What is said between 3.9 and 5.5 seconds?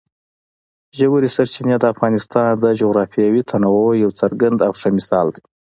یو څرګند او ښه مثال دی.